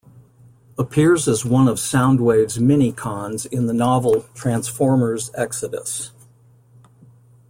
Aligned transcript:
Appears 0.79 1.27
as 1.27 1.45
one 1.45 1.67
of 1.67 1.77
Soundwave's 1.77 2.59
Mini-Cons 2.59 3.45
in 3.45 3.67
the 3.67 3.73
novel 3.73 4.25
"Transformers: 4.33 5.29
Exodus". 5.35 6.11